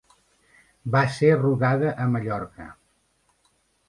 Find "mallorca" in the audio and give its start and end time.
2.13-2.65